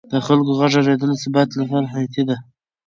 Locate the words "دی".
2.27-2.37